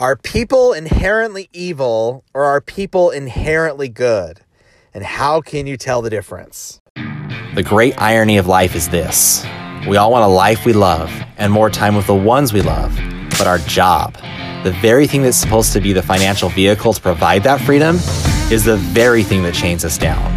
[0.00, 4.40] Are people inherently evil or are people inherently good?
[4.94, 6.80] And how can you tell the difference?
[7.54, 9.44] The great irony of life is this
[9.86, 12.98] we all want a life we love and more time with the ones we love,
[13.32, 14.14] but our job,
[14.64, 17.96] the very thing that's supposed to be the financial vehicle to provide that freedom,
[18.50, 20.34] is the very thing that chains us down.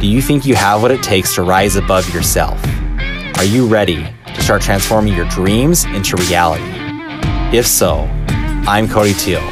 [0.00, 2.60] Do you think you have what it takes to rise above yourself?
[3.38, 6.64] Are you ready to start transforming your dreams into reality?
[7.56, 8.10] If so,
[8.66, 9.42] I'm Cody Teal.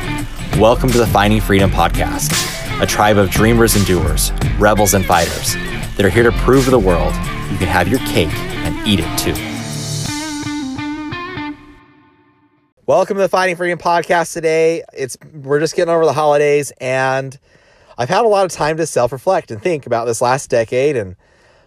[0.58, 2.32] Welcome to the Finding Freedom Podcast,
[2.80, 5.52] a tribe of dreamers and doers, rebels and fighters
[5.96, 7.12] that are here to prove to the world
[7.50, 9.34] you can have your cake and eat it too.
[12.86, 14.82] Welcome to the Finding Freedom Podcast today.
[14.94, 17.38] It's we're just getting over the holidays and
[17.98, 21.16] I've had a lot of time to self-reflect and think about this last decade and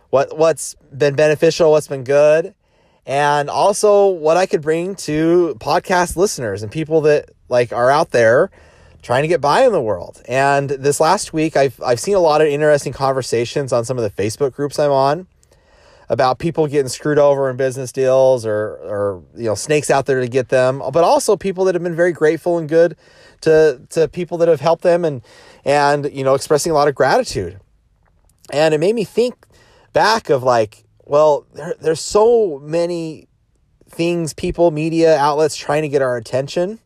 [0.09, 2.55] what what's been beneficial, what's been good
[3.05, 8.11] and also what I could bring to podcast listeners and people that like are out
[8.11, 8.49] there
[9.01, 10.21] trying to get by in the world.
[10.27, 14.03] And this last week I've I've seen a lot of interesting conversations on some of
[14.03, 15.27] the Facebook groups I'm on
[16.09, 20.21] about people getting screwed over in business deals or or you know snakes out there
[20.21, 22.95] to get them, but also people that have been very grateful and good
[23.41, 25.21] to to people that have helped them and
[25.63, 27.59] and you know expressing a lot of gratitude.
[28.51, 29.35] And it made me think
[29.93, 33.27] back of like well, there, there's so many
[33.87, 36.79] things, people, media outlets trying to get our attention.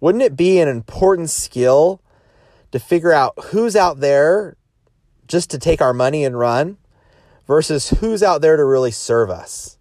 [0.00, 2.02] Wouldn't it be an important skill
[2.72, 4.56] to figure out who's out there
[5.26, 6.76] just to take our money and run
[7.46, 9.78] versus who's out there to really serve us?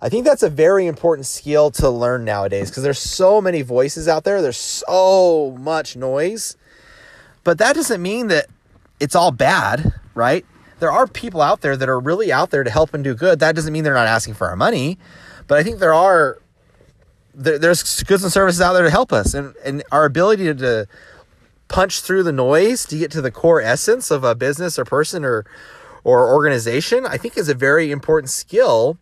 [0.00, 4.08] I think that's a very important skill to learn nowadays because there's so many voices
[4.08, 6.56] out there, there's so much noise.
[7.44, 8.46] But that doesn't mean that
[8.98, 10.46] it's all bad, right?
[10.80, 13.38] There are people out there that are really out there to help and do good.
[13.38, 14.98] That doesn't mean they're not asking for our money,
[15.46, 16.38] but I think there are
[17.34, 20.54] there, there's goods and services out there to help us, and and our ability to,
[20.54, 20.88] to
[21.68, 25.24] punch through the noise to get to the core essence of a business or person
[25.24, 25.46] or
[26.02, 28.98] or organization, I think is a very important skill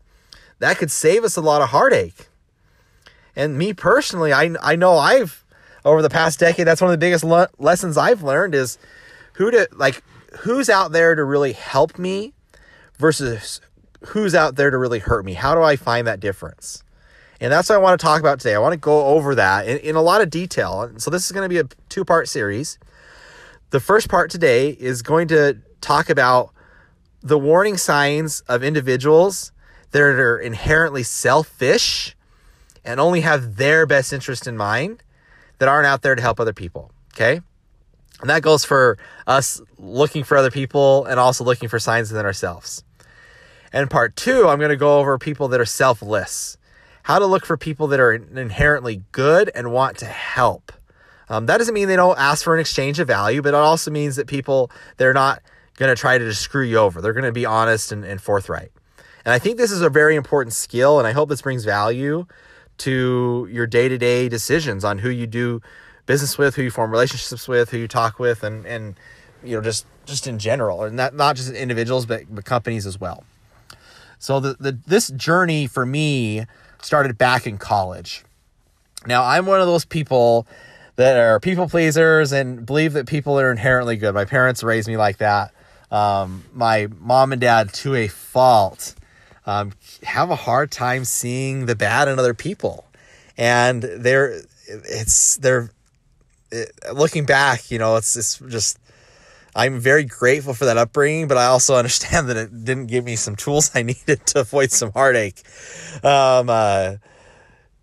[0.58, 2.28] that could save us a lot of heartache.
[3.36, 5.44] And me personally, I I know I've
[5.84, 8.78] over the past decade, that's one of the biggest le- lessons I've learned is
[9.34, 10.02] who to like
[10.40, 12.34] who's out there to really help me
[12.98, 13.60] versus
[14.08, 15.34] who's out there to really hurt me?
[15.34, 16.82] How do I find that difference?
[17.40, 18.54] And that's what I want to talk about today.
[18.54, 20.90] I want to go over that in, in a lot of detail.
[20.96, 22.78] So, this is going to be a two part series.
[23.70, 26.52] The first part today is going to talk about
[27.22, 29.52] the warning signs of individuals
[29.90, 32.16] that are inherently selfish
[32.84, 35.02] and only have their best interest in mind
[35.58, 36.90] that aren't out there to help other people.
[37.14, 37.40] Okay.
[38.20, 42.26] And that goes for us looking for other people and also looking for signs within
[42.26, 42.82] ourselves.
[43.72, 46.56] And part two, I'm going to go over people that are selfless.
[47.04, 50.72] How to look for people that are inherently good and want to help.
[51.28, 53.90] Um, that doesn't mean they don't ask for an exchange of value, but it also
[53.90, 55.42] means that people, they're not
[55.76, 57.00] going to try to just screw you over.
[57.00, 58.72] They're going to be honest and, and forthright.
[59.24, 62.26] And I think this is a very important skill, and I hope this brings value
[62.78, 65.60] to your day to day decisions on who you do
[66.08, 68.96] business with, who you form relationships with, who you talk with, and and
[69.44, 72.98] you know just just in general, and not not just individuals but, but companies as
[72.98, 73.22] well.
[74.18, 76.46] So the, the this journey for me
[76.82, 78.24] started back in college.
[79.06, 80.48] Now I'm one of those people
[80.96, 84.14] that are people pleasers and believe that people are inherently good.
[84.14, 85.52] My parents raised me like that.
[85.92, 88.94] Um, my mom and dad, to a fault,
[89.46, 92.86] um, have a hard time seeing the bad in other people,
[93.36, 95.70] and they're it's they're
[96.50, 98.78] it, looking back, you know, it's, it's just,
[99.54, 103.16] I'm very grateful for that upbringing, but I also understand that it didn't give me
[103.16, 105.42] some tools I needed to avoid some heartache.
[106.02, 106.96] Um, uh,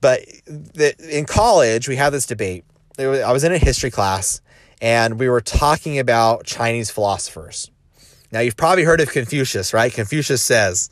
[0.02, 2.64] but the, in college, we had this debate.
[2.98, 4.42] Was, I was in a history class
[4.82, 7.72] and we were talking about Chinese philosophers.
[8.32, 9.92] Now, you've probably heard of Confucius, right?
[9.92, 10.90] Confucius says,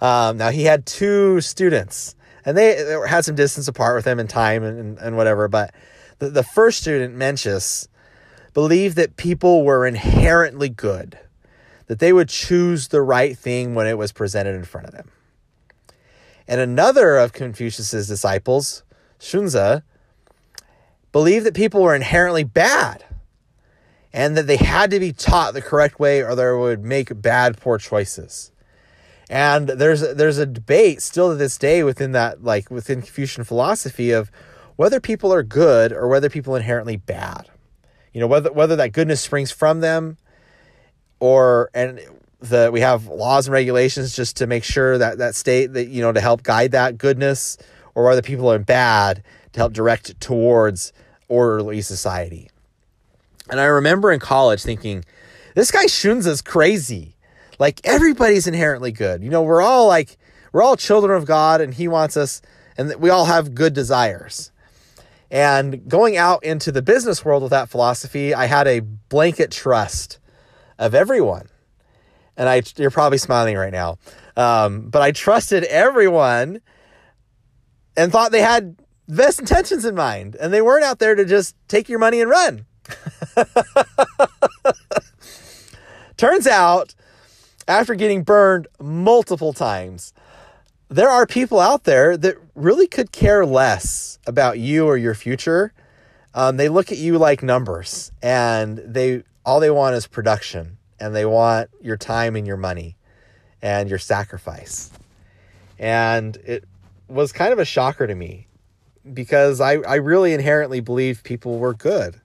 [0.00, 2.14] um, now he had two students
[2.44, 5.48] and they, they, had some distance apart with him in time and, and, and whatever,
[5.48, 5.74] but
[6.20, 7.88] the, the first student, Mencius,
[8.54, 11.18] believed that people were inherently good,
[11.86, 15.10] that they would choose the right thing when it was presented in front of them.
[16.46, 18.82] And another of Confucius's disciples,
[19.18, 19.82] Xunzi,
[21.12, 23.04] believed that people were inherently bad
[24.12, 27.60] and that they had to be taught the correct way or they would make bad,
[27.60, 28.50] poor choices.
[29.28, 34.10] And there's there's a debate still to this day within that like within Confucian philosophy
[34.10, 34.32] of
[34.80, 37.50] whether people are good or whether people inherently bad.
[38.14, 40.16] You know, whether whether that goodness springs from them
[41.18, 42.00] or and
[42.38, 46.00] the we have laws and regulations just to make sure that that state that you
[46.00, 47.58] know to help guide that goodness
[47.94, 49.22] or whether people are bad
[49.52, 50.94] to help direct towards
[51.28, 52.48] orderly society.
[53.50, 55.04] And I remember in college thinking,
[55.54, 57.16] this guy Xunzi's crazy.
[57.58, 59.22] Like everybody's inherently good.
[59.22, 60.16] You know, we're all like,
[60.54, 62.40] we're all children of God and he wants us,
[62.78, 64.49] and we all have good desires.
[65.30, 70.18] And going out into the business world with that philosophy, I had a blanket trust
[70.78, 71.48] of everyone.
[72.36, 73.98] And I, you're probably smiling right now.
[74.36, 76.60] Um, but I trusted everyone
[77.96, 78.76] and thought they had
[79.08, 80.36] best intentions in mind.
[80.36, 82.66] And they weren't out there to just take your money and run.
[86.16, 86.94] Turns out,
[87.68, 90.12] after getting burned multiple times,
[90.88, 95.72] there are people out there that really could care less about you or your future.
[96.34, 101.14] Um, they look at you like numbers, and they all they want is production, and
[101.14, 102.96] they want your time and your money,
[103.62, 104.90] and your sacrifice.
[105.78, 106.64] And it
[107.08, 108.46] was kind of a shocker to me
[109.12, 112.20] because I, I really inherently believe people were good,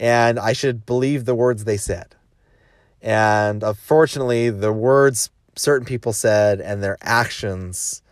[0.00, 2.16] and I should believe the words they said.
[3.00, 8.02] And unfortunately, the words certain people said and their actions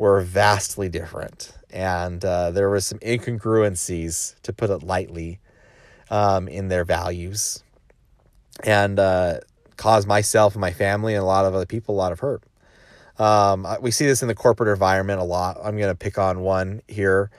[0.00, 1.52] were vastly different.
[1.68, 5.40] And uh, there were some incongruencies, to put it lightly,
[6.10, 7.62] um, in their values
[8.64, 9.40] and uh,
[9.76, 12.42] caused myself and my family and a lot of other people a lot of hurt.
[13.18, 15.58] Um, we see this in the corporate environment a lot.
[15.62, 17.30] I'm going to pick on one here.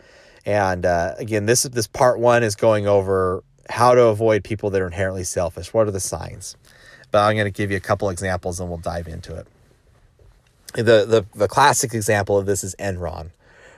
[0.45, 4.81] And uh, again, this this part one is going over how to avoid people that
[4.81, 5.73] are inherently selfish.
[5.73, 6.55] What are the signs?
[7.11, 9.47] but I'm going to give you a couple examples and we'll dive into it.
[10.73, 13.31] The, the, the classic example of this is Enron,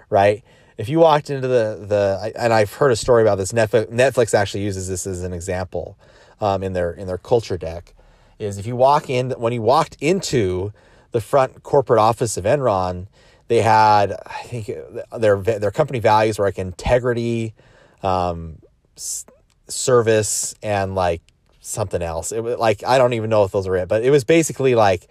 [0.09, 0.43] right?
[0.77, 4.33] If you walked into the, the and I've heard a story about this, Netflix Netflix
[4.33, 5.97] actually uses this as an example
[6.41, 7.93] um, in, their, in their culture deck,
[8.39, 10.73] is if you walk in, when you walked into
[11.11, 13.07] the front corporate office of Enron,
[13.47, 14.71] they had, I think
[15.17, 17.53] their, their company values were like integrity,
[18.01, 18.57] um,
[18.95, 21.21] service, and like
[21.61, 22.31] something else.
[22.31, 24.75] It was like I don't even know if those are it, but it was basically
[24.75, 25.07] like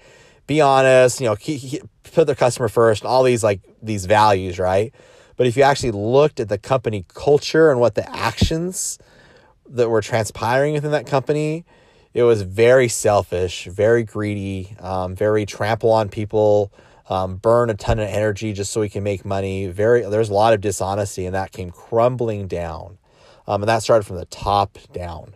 [0.46, 1.36] be honest, you know,
[2.14, 4.94] put the customer first, and all these like these values, right?
[5.36, 8.98] But if you actually looked at the company culture and what the actions
[9.68, 11.64] that were transpiring within that company,
[12.12, 16.72] it was very selfish, very greedy, um, very trample on people,
[17.08, 19.66] um, burn a ton of energy just so we can make money.
[19.68, 22.98] Very, there's a lot of dishonesty, and that came crumbling down,
[23.46, 25.34] um, and that started from the top down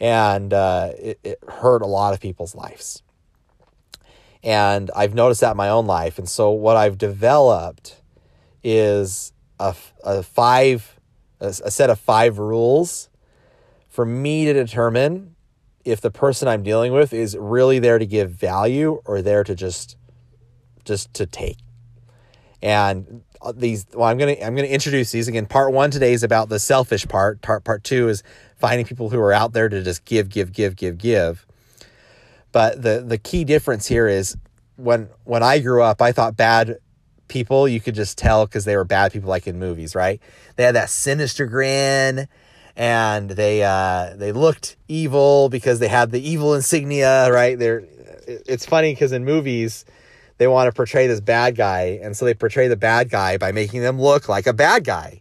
[0.00, 3.02] and uh, it, it hurt a lot of people's lives.
[4.42, 6.18] And I've noticed that in my own life.
[6.18, 8.00] And so what I've developed
[8.62, 9.74] is a,
[10.04, 10.98] a five,
[11.40, 13.08] a, a set of five rules
[13.88, 15.34] for me to determine
[15.84, 19.54] if the person I'm dealing with is really there to give value or there to
[19.54, 19.96] just,
[20.84, 21.58] just to take.
[22.62, 25.46] And uh, these, well, I'm gonna I'm gonna introduce these again.
[25.46, 27.42] Part one today is about the selfish part.
[27.42, 28.22] Part part two is
[28.56, 31.46] finding people who are out there to just give, give, give, give, give.
[32.56, 34.34] But the the key difference here is
[34.76, 36.78] when when I grew up, I thought bad
[37.28, 40.22] people you could just tell because they were bad people, like in movies, right?
[40.56, 42.28] They had that sinister grin,
[42.74, 47.58] and they uh, they looked evil because they had the evil insignia, right?
[47.58, 47.84] They're
[48.26, 49.84] it's funny because in movies
[50.38, 53.52] they want to portray this bad guy, and so they portray the bad guy by
[53.52, 55.20] making them look like a bad guy.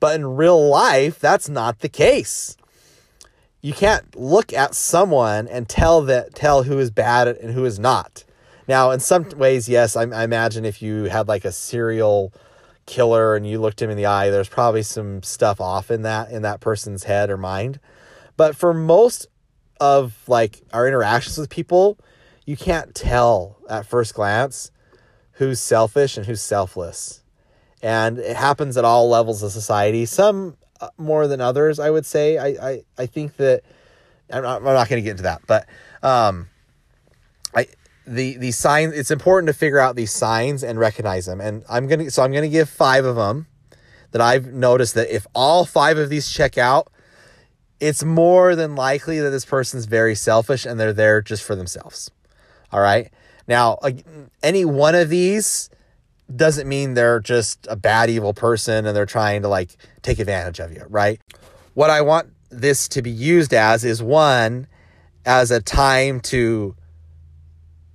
[0.00, 2.56] But in real life, that's not the case.
[3.60, 7.78] You can't look at someone and tell that tell who is bad and who is
[7.78, 8.24] not.
[8.68, 12.32] Now, in some ways, yes, I, I imagine if you had like a serial
[12.84, 16.30] killer and you looked him in the eye, there's probably some stuff off in that
[16.30, 17.80] in that person's head or mind.
[18.36, 19.26] But for most
[19.80, 21.98] of like our interactions with people,
[22.44, 24.70] you can't tell at first glance
[25.32, 27.22] who's selfish and who's selfless
[27.82, 30.06] and it happens at all levels of society.
[30.06, 30.56] Some
[30.98, 32.38] more than others, I would say.
[32.38, 33.62] I I, I think that
[34.32, 35.66] I'm not, I'm not going to get into that, but
[36.02, 36.48] um,
[37.54, 37.66] I
[38.06, 38.94] the the signs.
[38.94, 41.40] It's important to figure out these signs and recognize them.
[41.40, 43.46] And I'm gonna so I'm gonna give five of them
[44.12, 46.90] that I've noticed that if all five of these check out,
[47.80, 52.10] it's more than likely that this person's very selfish and they're there just for themselves.
[52.72, 53.12] All right.
[53.48, 53.78] Now,
[54.42, 55.70] any one of these
[56.34, 60.58] doesn't mean they're just a bad, evil person and they're trying to like take advantage
[60.58, 61.20] of you, right?
[61.74, 64.66] What I want this to be used as is one,
[65.24, 66.74] as a time to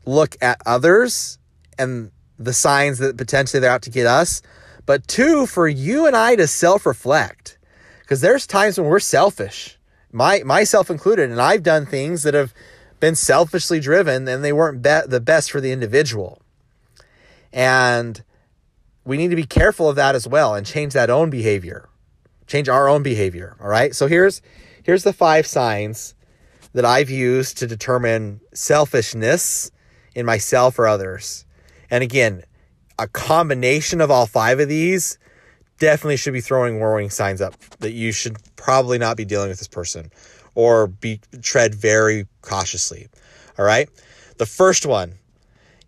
[0.06, 1.40] look at others
[1.78, 4.42] and the signs that potentially they're out to get us,
[4.86, 7.58] but two, for you and I to self reflect.
[8.02, 9.80] Because there's times when we're selfish,
[10.12, 12.54] my myself included, and I've done things that have
[13.00, 16.41] been selfishly driven and they weren't be- the best for the individual.
[17.54, 18.24] And
[19.06, 21.90] we need to be careful of that as well and change that own behavior.
[22.48, 23.96] Change our own behavior, all right?
[23.96, 24.42] So here's
[24.84, 26.16] here's the five signs
[26.74, 29.72] that I've used to determine selfishness
[30.16, 31.46] in myself or others.
[31.90, 32.44] And again,
[33.00, 35.18] a combination of all five of these
[35.80, 39.58] definitely should be throwing warning signs up that you should probably not be dealing with
[39.58, 40.12] this person
[40.54, 43.08] or be tread very cautiously.
[43.58, 43.90] All right.
[44.38, 45.16] The first one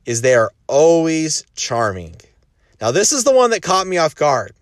[0.05, 2.15] is they are always charming.
[2.81, 4.53] Now, this is the one that caught me off guard,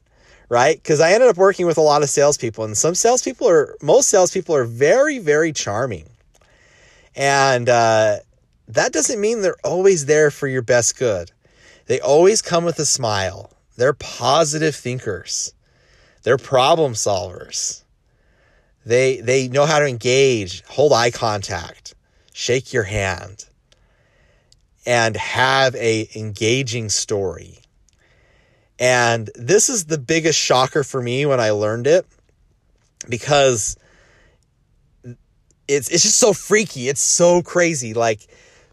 [0.50, 0.76] right?
[0.76, 4.10] Because I ended up working with a lot of salespeople, and some salespeople are, most
[4.10, 6.08] salespeople are very, very charming.
[7.16, 8.18] And uh,
[8.68, 11.32] that doesn't mean they're always there for your best good.
[11.88, 13.52] They always come with a smile.
[13.76, 15.54] They're positive thinkers.
[16.24, 17.84] They're problem solvers.
[18.86, 21.94] They they know how to engage, hold eye contact,
[22.34, 23.46] shake your hand,
[24.86, 27.60] and have a engaging story.
[28.80, 32.06] And this is the biggest shocker for me when I learned it
[33.08, 33.78] because
[35.68, 36.90] it's it's just so freaky.
[36.90, 37.94] It's so crazy.
[37.94, 38.28] Like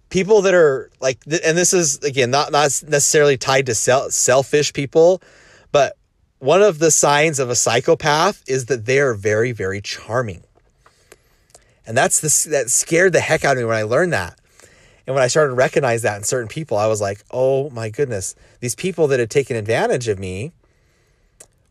[0.09, 4.73] people that are like and this is again not not necessarily tied to sel- selfish
[4.73, 5.21] people,
[5.73, 5.95] but
[6.39, 10.43] one of the signs of a psychopath is that they are very very charming.
[11.87, 14.38] And that's the that scared the heck out of me when I learned that.
[15.09, 17.89] And when I started to recognize that in certain people, I was like, "Oh my
[17.89, 20.53] goodness, these people that had taken advantage of me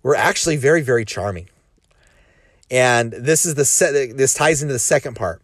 [0.02, 1.48] were actually very very charming."
[2.72, 5.44] And this is the set this ties into the second part.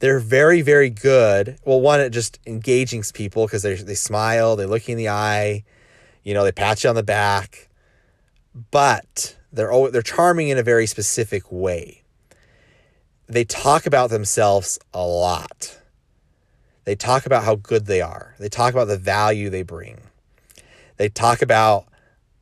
[0.00, 1.56] They're very very good.
[1.64, 5.08] Well, one at just engaging people because they they smile, they look you in the
[5.08, 5.64] eye,
[6.22, 7.70] you know, they pat you on the back.
[8.70, 12.02] But they're they're charming in a very specific way.
[13.26, 15.78] They talk about themselves a lot.
[16.86, 18.34] They talk about how good they are.
[18.38, 19.98] They talk about the value they bring.
[20.96, 21.86] They talk about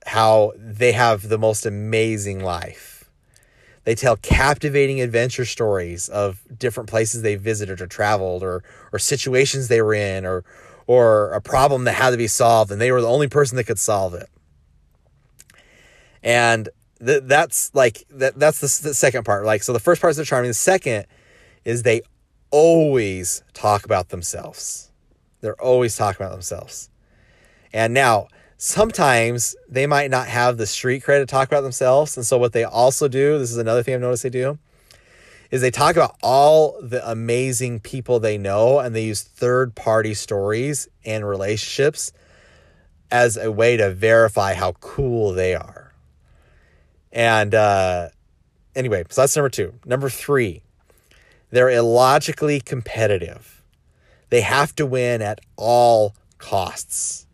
[0.06, 3.08] how they have the most amazing life.
[3.84, 9.68] They tell captivating adventure stories of different places they visited or traveled or or situations
[9.68, 10.44] they were in or
[10.86, 13.64] or a problem that had to be solved and they were the only person that
[13.64, 14.28] could solve it.
[16.22, 16.68] And
[17.04, 19.46] th- that's like that that's the, the second part.
[19.46, 20.50] Like so the first part is the charming.
[20.50, 21.06] The second
[21.64, 22.02] is they
[22.50, 24.90] always talk about themselves.
[25.40, 26.90] They're always talking about themselves.
[27.72, 32.16] And now, sometimes they might not have the street cred to talk about themselves.
[32.16, 34.58] And so, what they also do, this is another thing I've noticed they do,
[35.50, 40.14] is they talk about all the amazing people they know and they use third party
[40.14, 42.12] stories and relationships
[43.10, 45.92] as a way to verify how cool they are.
[47.12, 48.08] And uh,
[48.74, 49.74] anyway, so that's number two.
[49.84, 50.63] Number three,
[51.54, 53.62] they're illogically competitive.
[54.30, 57.28] They have to win at all costs.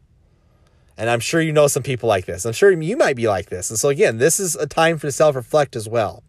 [0.99, 2.45] And I'm sure you know some people like this.
[2.45, 3.71] I'm sure you might be like this.
[3.71, 6.23] And so, again, this is a time for self reflect as well.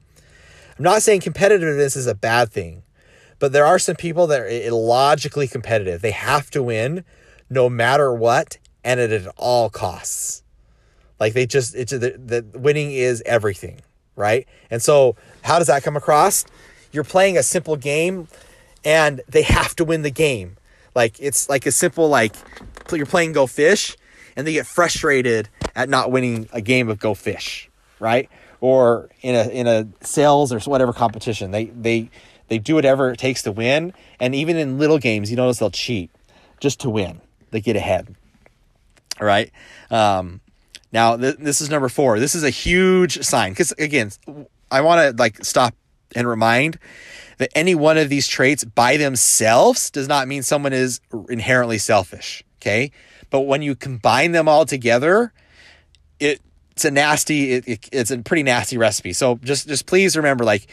[0.78, 2.84] I'm not saying competitiveness is a bad thing,
[3.40, 6.02] but there are some people that are illogically competitive.
[6.02, 7.04] They have to win
[7.50, 10.44] no matter what and at all costs.
[11.20, 13.82] Like they just, it's the, the winning is everything,
[14.16, 14.48] right?
[14.70, 16.46] And so, how does that come across?
[16.92, 18.28] You're playing a simple game
[18.84, 20.58] and they have to win the game.
[20.96, 22.34] Like it's like a simple like
[22.92, 23.96] you're playing Go Fish
[24.36, 27.70] and they get frustrated at not winning a game of Go Fish,
[28.00, 28.30] right?
[28.60, 32.10] Or in a in a sales or whatever competition, they they
[32.50, 33.94] they do whatever it takes to win.
[34.20, 36.12] And even in little games, you notice they'll cheat
[36.60, 37.22] just to win.
[37.52, 38.16] They get ahead.
[39.20, 39.52] All right.
[39.90, 40.42] Um,
[40.92, 42.20] now th- this is number four.
[42.20, 44.12] This is a huge sign because again,
[44.70, 45.74] I want to like stop
[46.16, 46.78] and remind
[47.38, 52.44] that any one of these traits by themselves does not mean someone is inherently selfish.
[52.62, 52.92] Okay.
[53.30, 55.34] But when you combine them all together,
[56.20, 56.42] it,
[56.72, 59.14] it's a nasty, it, it, it's a pretty nasty recipe.
[59.14, 60.68] So just, just please remember, like,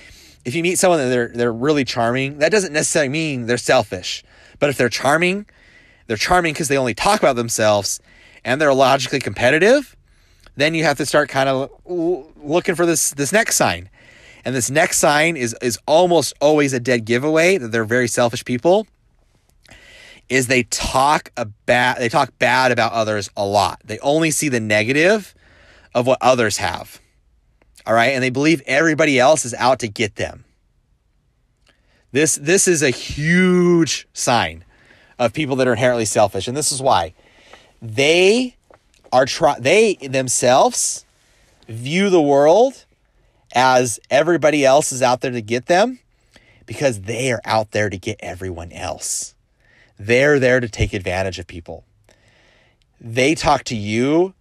[0.45, 4.25] if you meet someone that they're, they're really charming, that doesn't necessarily mean they're selfish.
[4.59, 5.47] But if they're charming,
[6.07, 8.01] they're charming because they only talk about themselves
[8.45, 9.97] and they're logically competitive,
[10.57, 13.89] then you have to start kind of looking for this, this next sign.
[14.45, 18.45] And this next sign is is almost always a dead giveaway that they're very selfish
[18.45, 18.87] people.
[20.29, 23.81] Is they talk about they talk bad about others a lot.
[23.85, 25.35] They only see the negative
[25.95, 27.01] of what others have.
[27.87, 30.45] All right, and they believe everybody else is out to get them.
[32.13, 34.65] This this is a huge sign
[35.19, 37.15] of people that are inherently selfish, and this is why
[37.81, 38.57] they
[39.13, 41.05] are try they themselves
[41.69, 42.85] view the world
[43.55, 45.99] as everybody else is out there to get them
[46.67, 49.35] because they are out there to get everyone else.
[49.99, 51.85] They're there to take advantage of people.
[53.01, 54.35] They talk to you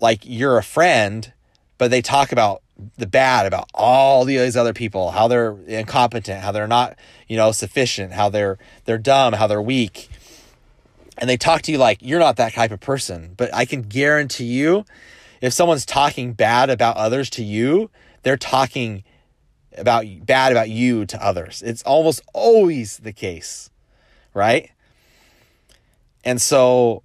[0.00, 1.32] like you're a friend,
[1.76, 2.62] but they talk about
[2.96, 7.52] the bad about all these other people, how they're incompetent, how they're not, you know,
[7.52, 10.08] sufficient, how they're they're dumb, how they're weak.
[11.18, 13.34] And they talk to you like you're not that type of person.
[13.36, 14.84] But I can guarantee you,
[15.40, 17.90] if someone's talking bad about others to you,
[18.28, 19.04] they're talking
[19.78, 21.62] about bad about you to others.
[21.62, 23.70] It's almost always the case,
[24.34, 24.70] right?
[26.24, 27.04] And so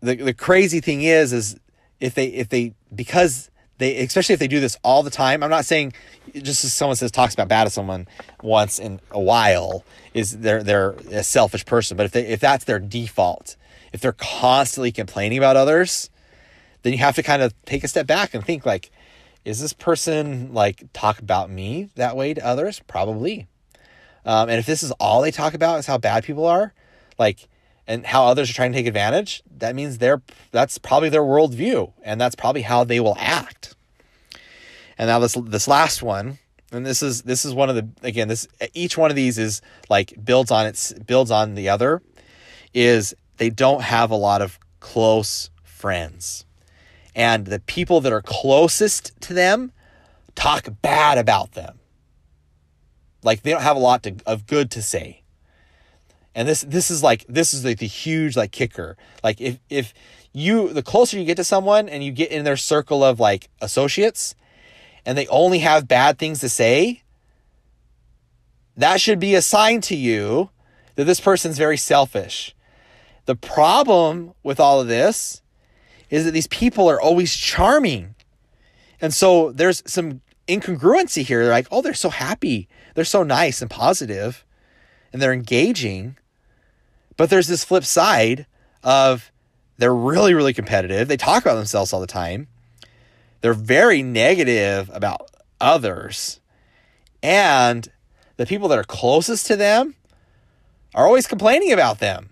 [0.00, 1.60] the the crazy thing is is
[2.00, 5.42] if they if they because they especially if they do this all the time.
[5.42, 5.92] I'm not saying
[6.34, 8.08] just as someone says talks about bad of someone
[8.42, 11.98] once in a while is they're they're a selfish person.
[11.98, 13.56] But if they if that's their default,
[13.92, 16.08] if they're constantly complaining about others,
[16.82, 18.90] then you have to kind of take a step back and think like,
[19.44, 22.80] is this person like talk about me that way to others?
[22.86, 23.48] Probably.
[24.24, 26.72] Um, and if this is all they talk about is how bad people are,
[27.18, 27.48] like
[27.86, 30.22] and how others are trying to take advantage, that means they're
[30.52, 33.74] that's probably their worldview, and that's probably how they will act.
[34.96, 36.38] And now this this last one,
[36.70, 39.60] and this is this is one of the again this each one of these is
[39.90, 42.00] like builds on its builds on the other,
[42.72, 46.44] is they don't have a lot of close friends,
[47.14, 49.72] and the people that are closest to them
[50.34, 51.78] talk bad about them.
[53.22, 55.22] Like they don't have a lot to, of good to say
[56.34, 58.96] and this this is like this is like the huge like kicker.
[59.22, 59.92] Like if if
[60.32, 63.48] you the closer you get to someone and you get in their circle of like
[63.60, 64.34] associates
[65.04, 67.02] and they only have bad things to say,
[68.76, 70.50] that should be a sign to you
[70.94, 72.54] that this person's very selfish.
[73.26, 75.41] The problem with all of this
[76.12, 78.14] is that these people are always charming.
[79.00, 81.42] And so there's some incongruency here.
[81.42, 82.68] They're like, oh, they're so happy.
[82.94, 84.44] They're so nice and positive
[85.10, 86.18] and they're engaging.
[87.16, 88.46] But there's this flip side
[88.84, 89.32] of
[89.78, 91.08] they're really, really competitive.
[91.08, 92.46] They talk about themselves all the time.
[93.40, 95.30] They're very negative about
[95.62, 96.40] others.
[97.22, 97.90] And
[98.36, 99.94] the people that are closest to them
[100.94, 102.28] are always complaining about them.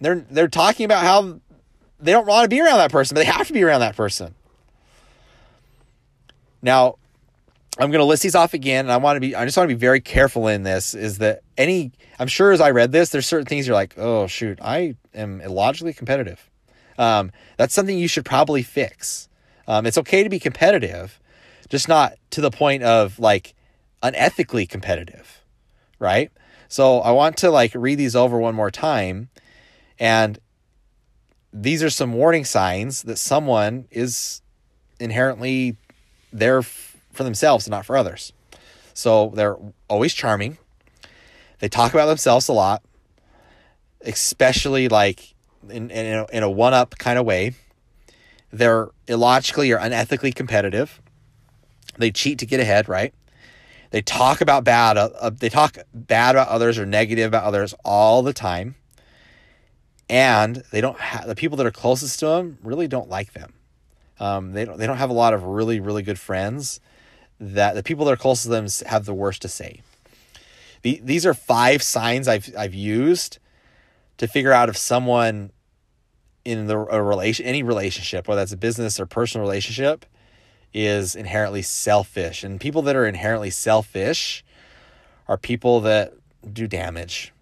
[0.00, 1.40] They're they're talking about how
[2.00, 3.96] they don't want to be around that person, but they have to be around that
[3.96, 4.34] person.
[6.62, 6.96] Now,
[7.78, 9.68] I'm going to list these off again, and I want to be I just want
[9.68, 13.10] to be very careful in this is that any I'm sure as I read this,
[13.10, 16.50] there's certain things you're like, oh shoot, I am illogically competitive.
[16.98, 19.28] Um, that's something you should probably fix.
[19.68, 21.20] Um, it's okay to be competitive,
[21.68, 23.54] just not to the point of like
[24.02, 25.42] unethically competitive,
[25.98, 26.30] right?
[26.68, 29.28] So I want to like read these over one more time,
[29.98, 30.38] and
[31.62, 34.42] these are some warning signs that someone is
[35.00, 35.76] inherently
[36.32, 38.32] there for themselves and not for others.
[38.94, 39.56] So they're
[39.88, 40.58] always charming
[41.58, 42.82] they talk about themselves a lot,
[44.02, 45.34] especially like
[45.68, 47.54] in, in, a, in a one up kind of way.
[48.52, 51.00] They're illogically or unethically competitive.
[51.98, 53.14] They cheat to get ahead, right?
[53.90, 54.98] They talk about bad.
[54.98, 58.74] Uh, they talk bad about others or negative about others all the time,
[60.08, 60.98] and they don't.
[60.98, 63.54] have the people that are closest to them really don't like them.
[64.20, 64.78] Um, they don't.
[64.78, 66.80] They don't have a lot of really really good friends.
[67.38, 69.82] That the people that are closest to them have the worst to say.
[70.82, 73.38] The, these are five signs I've I've used
[74.18, 75.50] to figure out if someone
[76.44, 80.06] in the a relation any relationship, whether that's a business or personal relationship,
[80.72, 82.44] is inherently selfish.
[82.44, 84.44] And people that are inherently selfish
[85.26, 86.14] are people that
[86.52, 87.32] do damage.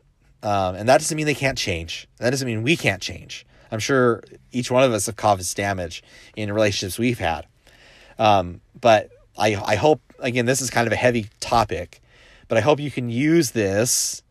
[0.45, 2.07] Um, and that doesn't mean they can't change.
[2.19, 3.47] That doesn't mean we can't change.
[3.73, 6.05] I'm sure each one of us have caused damage
[6.37, 7.47] in relationships we've had.
[8.19, 12.03] Um, but I, I hope, again, this is kind of a heavy topic.
[12.47, 14.23] But I hope you can use this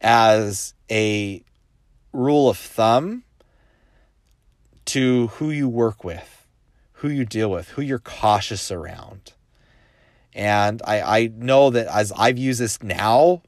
[0.00, 1.44] as a
[2.12, 3.22] rule of thumb
[4.86, 6.48] to who you work with,
[6.94, 9.32] who you deal with, who you're cautious around.
[10.34, 13.42] And I, I know that as I've used this now,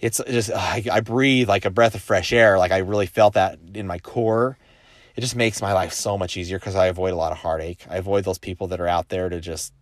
[0.00, 2.58] it's just, uh, I, I breathe like a breath of fresh air.
[2.58, 4.58] Like I really felt that in my core.
[5.16, 7.84] It just makes my life so much easier because I avoid a lot of heartache.
[7.90, 9.72] I avoid those people that are out there to just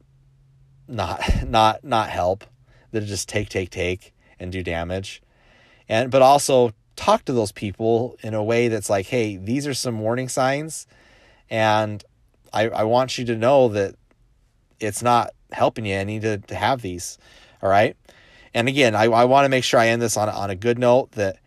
[0.89, 2.45] not, not, not help
[2.91, 5.23] that just take, take, take and do damage.
[5.89, 9.75] And but also talk to those people in a way that's like, hey, these are
[9.75, 10.87] some warning signs,
[11.49, 12.05] and
[12.53, 13.95] I, I want you to know that
[14.81, 15.97] it's not helping you.
[15.97, 17.19] I need to, to have these.
[17.63, 17.97] All right.
[18.55, 20.79] And again, I, I want to make sure I end this on, on a good
[20.79, 21.39] note that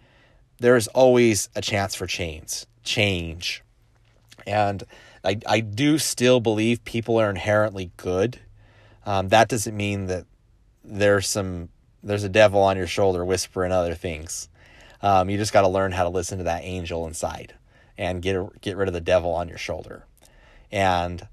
[0.60, 2.66] there's always a chance for change.
[2.84, 3.64] Change.
[4.46, 4.84] And
[5.24, 8.40] I, I do still believe people are inherently good.
[9.06, 10.26] Um, that doesn't mean that
[10.84, 11.70] there's some
[12.04, 14.50] there's a devil on your shoulder whispering other things.
[15.04, 17.54] Um, you just got to learn how to listen to that angel inside
[17.98, 20.06] and get get rid of the devil on your shoulder.
[20.72, 21.28] And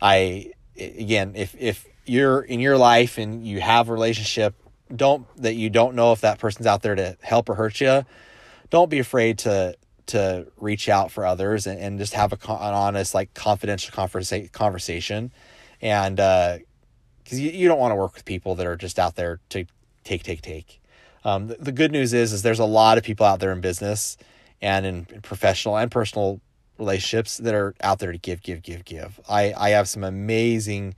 [0.00, 4.54] I, again, if, if you're in your life and you have a relationship,
[4.94, 8.04] don't, that you don't know if that person's out there to help or hurt you,
[8.70, 12.74] don't be afraid to, to reach out for others and, and just have a, an
[12.74, 15.32] honest, like confidential conversa- conversation.
[15.80, 16.58] And, uh,
[17.28, 19.66] cause you, you don't want to work with people that are just out there to
[20.04, 20.80] take, take, take.
[21.24, 23.62] Um, the, the, good news is, is there's a lot of people out there in
[23.62, 24.18] business
[24.60, 26.40] and in, in professional and personal
[26.78, 29.20] relationships that are out there to give, give, give, give.
[29.28, 30.94] I, I have some amazing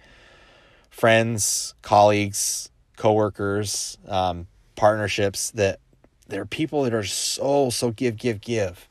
[0.91, 5.81] friends, colleagues, coworkers, um, partnerships that
[6.29, 8.89] there are people that are so, so give, give, give.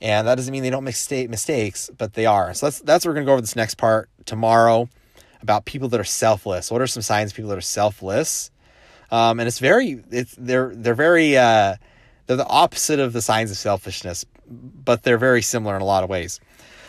[0.00, 2.54] And that doesn't mean they don't make state mistakes, but they are.
[2.54, 4.88] So that's, that's what we're to go over this next part tomorrow
[5.42, 6.70] about people that are selfless.
[6.70, 8.50] What are some signs people that are selfless?
[9.10, 11.76] Um, and it's very, it's, they're, they're very, uh,
[12.26, 16.04] they're the opposite of the signs of selfishness, but they're very similar in a lot
[16.04, 16.40] of ways.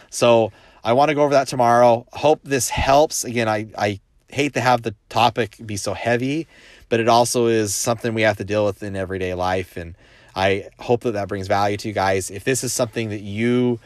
[0.09, 0.51] So
[0.83, 2.05] I want to go over that tomorrow.
[2.13, 3.23] Hope this helps.
[3.23, 3.99] Again, I, I
[4.31, 6.47] hate to have the topic be so heavy,
[6.89, 9.77] but it also is something we have to deal with in everyday life.
[9.77, 9.95] And
[10.35, 12.31] I hope that that brings value to you guys.
[12.31, 13.79] If this is something that you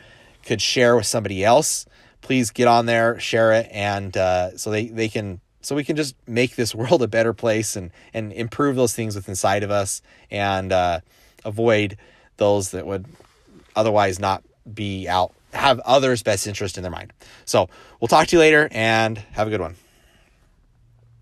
[0.45, 1.85] could share with somebody else,
[2.21, 5.95] please get on there, share it, and uh, so they, they can so we can
[5.95, 9.71] just make this world a better place and and improve those things within inside of
[9.71, 10.99] us and uh,
[11.43, 11.97] avoid
[12.37, 13.05] those that would
[13.75, 17.13] otherwise not be out have others best interest in their mind
[17.45, 19.75] so we'll talk to you later and have a good one